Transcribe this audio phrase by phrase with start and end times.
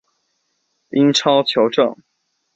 [0.89, 1.95] 英超球证